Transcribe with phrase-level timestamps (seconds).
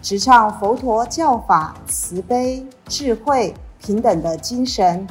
[0.00, 5.04] 直唱佛陀教法慈悲、智慧、平等的精神，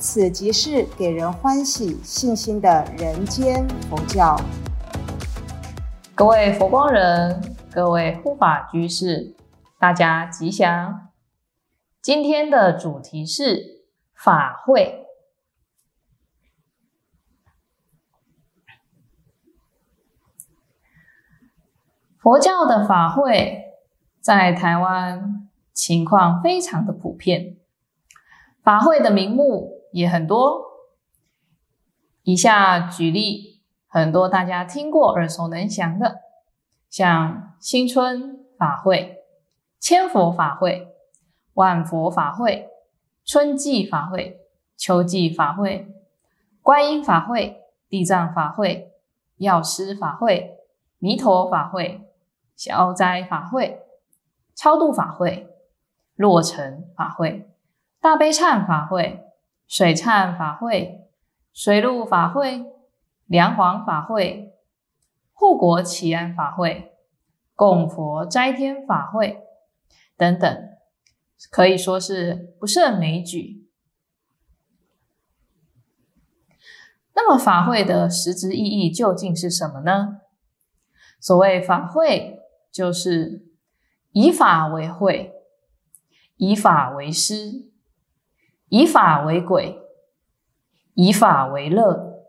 [0.00, 4.36] 此即是给人欢喜、信心的人间佛教。
[6.14, 9.36] 各位佛光人，各位护法居士，
[9.78, 11.08] 大家吉祥！
[12.02, 15.06] 今天的主题是法会。
[22.18, 23.71] 佛教的法会。
[24.22, 27.56] 在台湾情况非常的普遍，
[28.62, 30.62] 法会的名目也很多。
[32.22, 36.20] 以下举例，很多大家听过耳熟能详的，
[36.88, 39.16] 像新春法会、
[39.80, 40.94] 千佛法会、
[41.54, 42.68] 万佛法会、
[43.24, 44.38] 春季法会、
[44.76, 45.88] 秋季法会、
[46.60, 48.92] 观音法会、地藏法会、
[49.38, 50.58] 药师法会、
[51.00, 52.08] 弥陀法会、
[52.54, 53.80] 消灾法会。
[54.54, 55.48] 超度法会、
[56.14, 57.50] 落成法会、
[58.00, 59.24] 大悲忏法会、
[59.66, 61.08] 水忏法会、
[61.52, 62.64] 水陆法会、
[63.26, 64.52] 梁皇法会、
[65.32, 66.92] 护国祈安法会、
[67.54, 69.42] 供佛斋天法会
[70.16, 70.68] 等等，
[71.50, 73.66] 可以说是不胜枚举。
[77.14, 80.20] 那么法会的实质意义究竟是什么呢？
[81.18, 82.38] 所谓法会，
[82.70, 83.51] 就是。
[84.12, 85.32] 以法为会，
[86.36, 87.70] 以法为师，
[88.68, 89.80] 以法为轨，
[90.92, 92.24] 以法为乐，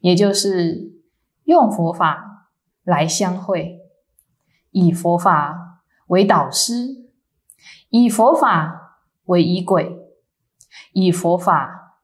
[0.00, 1.00] 也就是
[1.44, 2.50] 用佛法
[2.82, 3.80] 来相会，
[4.70, 7.08] 以佛法为导师，
[7.90, 9.96] 以佛法为仪轨，
[10.92, 12.00] 以佛法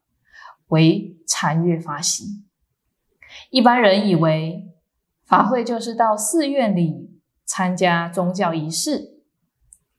[0.68, 2.44] 为禅悦法喜。
[3.50, 4.72] 一般人以为
[5.24, 7.01] 法会就是到寺院里。
[7.54, 9.20] 参加宗教仪式，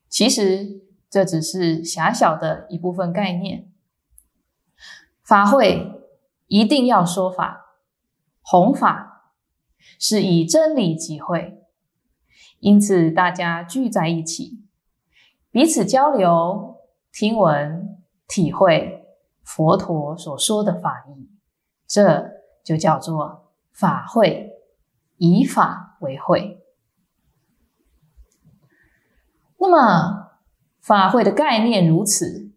[0.09, 3.71] 其实这只是狭小的一部分概念。
[5.23, 6.01] 法会
[6.47, 7.77] 一定要说法、
[8.41, 9.35] 弘法，
[9.99, 11.61] 是以真理集会，
[12.57, 14.65] 因此大家聚在一起，
[15.51, 16.77] 彼此交流、
[17.11, 19.05] 听闻、体会
[19.43, 21.29] 佛陀所说的法义，
[21.85, 22.31] 这
[22.63, 24.53] 就叫做法会，
[25.17, 26.62] 以法为会。
[29.63, 30.31] 那么
[30.81, 32.51] 法会的概念如此，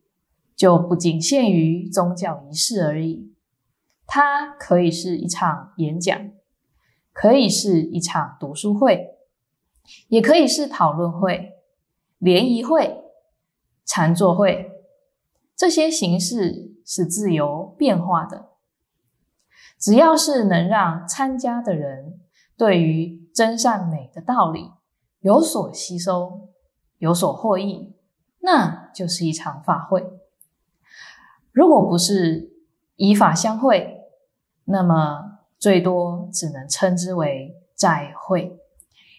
[0.57, 3.33] 就不仅限于宗教仪式而已。
[4.09, 6.33] 它可以是一场演讲，
[7.13, 9.19] 可以是一场读书会，
[10.09, 11.53] 也可以是讨论会、
[12.19, 13.05] 联谊会、
[13.85, 14.73] 禅坐会。
[15.55, 18.49] 这些形式是自由变化的，
[19.79, 22.19] 只要是能让参加的人
[22.57, 24.73] 对于真善美的道理
[25.21, 26.49] 有所吸收。
[26.99, 27.95] 有所获益，
[28.41, 30.05] 那就是一场法会。
[31.53, 32.51] 如果不是
[32.97, 34.03] 以法相会，
[34.65, 38.59] 那么最多只能称之为斋会，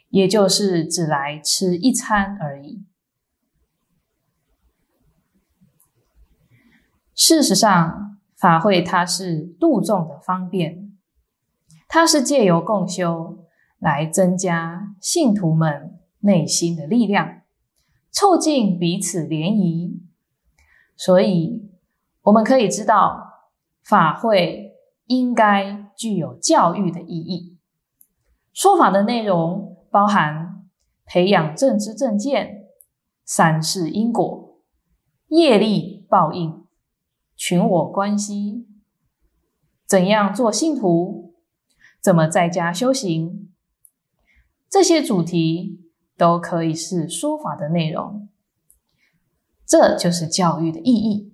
[0.09, 2.85] 也就是只来吃一餐而已。
[7.13, 10.95] 事实上，法会它是度众的方便，
[11.87, 13.45] 它是借由共修
[13.79, 17.41] 来增加信徒们内心的力量。
[18.17, 20.01] 促进彼此联谊，
[20.95, 21.69] 所以
[22.23, 23.51] 我们可以知道，
[23.83, 24.71] 法会
[25.05, 27.59] 应该具有教育的意义。
[28.53, 30.67] 说法的内容包含
[31.05, 32.65] 培养正知正见、
[33.23, 34.63] 三世因果、
[35.27, 36.65] 业力报应、
[37.35, 38.65] 群我关系、
[39.85, 41.35] 怎样做信徒、
[42.01, 43.53] 怎么在家修行，
[44.67, 45.83] 这些主题。
[46.17, 48.27] 都可以是说法的内容，
[49.65, 51.33] 这就是教育的意义。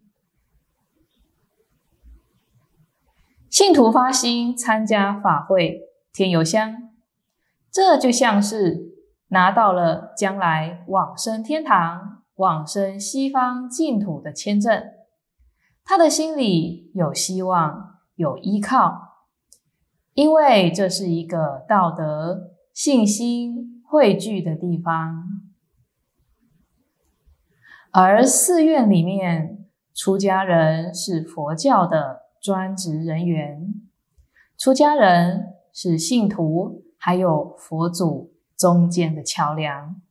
[3.49, 6.89] 信徒发心参加法会添油香，
[7.71, 8.93] 这就像是
[9.27, 14.83] 拿到了将来往生天堂、往生西方净土的签证。
[15.85, 19.27] 他的心里有希望，有依靠，
[20.13, 23.72] 因为这是一个道德信心。
[23.93, 25.43] 汇聚的地方，
[27.91, 33.71] 而寺院里面，出家人是佛教的专职人员，
[34.57, 40.01] 出家人是信徒，还有佛祖中间的桥梁。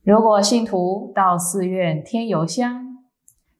[0.00, 3.04] 如果信徒到寺院添油香，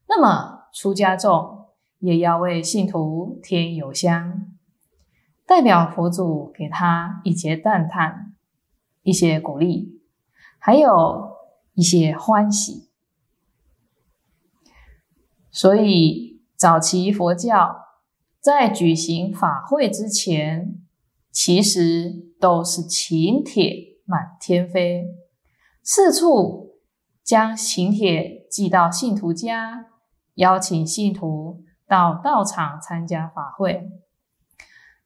[0.09, 1.67] 那么出家众
[1.99, 4.47] 也要为信徒添油香，
[5.47, 8.28] 代表佛祖给他一节赞叹，
[9.08, 10.02] 一些鼓励，
[10.58, 11.32] 还有
[11.72, 12.90] 一些欢喜。
[15.50, 17.87] 所以，早期佛教
[18.38, 20.78] 在举行法会之前，
[21.32, 25.06] 其实都是请帖满天飞。
[25.82, 26.75] 四处
[27.25, 29.87] 将请帖寄到信徒家，
[30.34, 33.88] 邀请信徒到道场参加法会。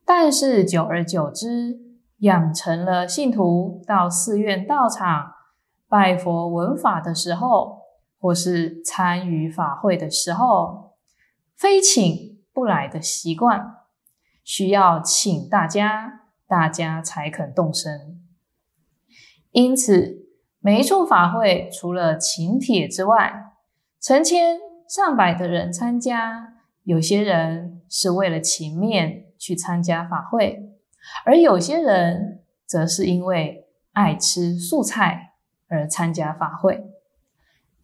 [0.04, 1.78] 但是久而久之，
[2.23, 5.33] 养成了信徒到寺院道场
[5.89, 7.83] 拜佛闻法的时候，
[8.19, 10.97] 或是参与法会的时候，
[11.57, 13.77] 非请不来的习惯，
[14.43, 18.21] 需要请大家，大家才肯动身。
[19.53, 20.21] 因此。
[20.65, 23.51] 每一处法会，除了请帖之外，
[24.01, 26.55] 成千上百的人参加。
[26.85, 30.72] 有些人是为了情面去参加法会，
[31.25, 35.34] 而有些人则是因为爱吃素菜
[35.69, 36.84] 而参加法会。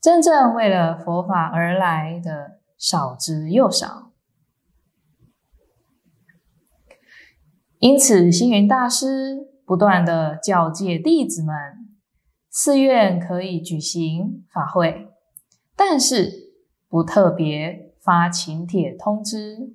[0.00, 4.12] 真正为了佛法而来的少之又少。
[7.78, 11.54] 因此，星云大师不断的教诫弟子们。
[12.50, 15.12] 寺院可以举行法会，
[15.76, 16.54] 但是
[16.88, 19.74] 不特别发请帖通知，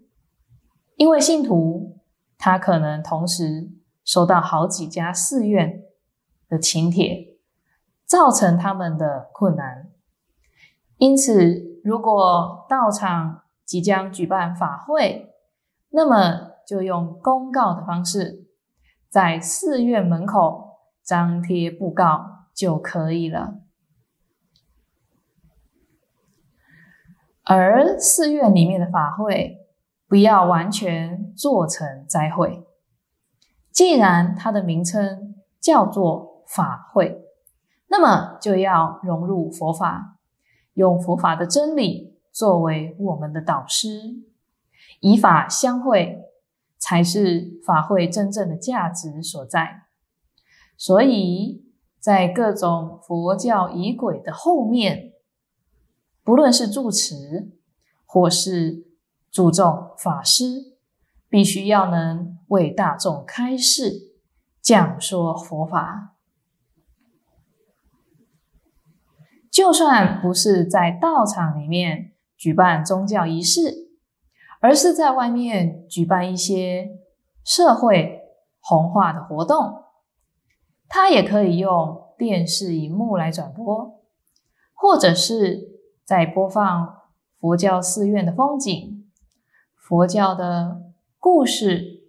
[0.98, 2.02] 因为信徒
[2.44, 3.72] 他可能同时
[4.04, 5.82] 收到好几家寺院
[6.50, 7.38] 的请帖，
[8.06, 9.90] 造成他们的困难。
[10.98, 15.34] 因此，如果道场即将举办法会，
[15.92, 18.50] 那么就用公告的方式，
[19.08, 22.32] 在寺院门口张贴布告。
[22.54, 23.62] 就可以了。
[27.46, 29.63] 而寺院里面的法会，
[30.14, 32.64] 不要完全做成斋会。
[33.72, 37.24] 既然它的名称叫做法会，
[37.88, 40.20] 那么就要融入佛法，
[40.76, 44.24] 用佛法的真理作为我们的导师，
[45.00, 46.20] 以法相会，
[46.78, 49.88] 才是法会真正的价值所在。
[50.78, 51.64] 所以。
[52.00, 55.14] 在各种佛教仪轨的后面，
[56.22, 57.50] 不论是住持
[58.06, 58.86] 或是
[59.34, 60.76] 注重法师，
[61.28, 64.12] 必须要能为大众开示、
[64.62, 66.14] 讲说佛法。
[69.50, 73.90] 就算不是在道场里面举办宗教仪式，
[74.62, 77.00] 而是在外面举办一些
[77.44, 78.22] 社会
[78.60, 79.86] 弘化的活动。
[80.88, 84.00] 它也可以用电视荧幕来转播，
[84.76, 87.02] 或者是在播放
[87.40, 88.93] 佛教寺院的风景、
[89.84, 92.06] 佛教的故事，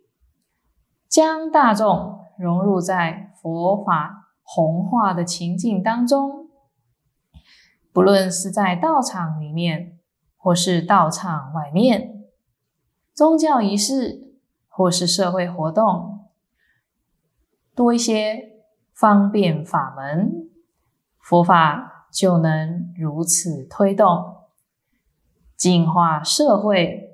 [1.08, 6.48] 将大众融入在佛法弘化的情境当中。
[7.92, 9.98] 不论是在道场里面，
[10.36, 12.24] 或是道场外面，
[13.12, 14.36] 宗教仪式
[14.68, 16.28] 或是社会活动，
[17.74, 18.54] 多一些。
[18.94, 20.48] 方便法门，
[21.18, 24.36] 佛法就能如此推动，
[25.56, 27.13] 净化社会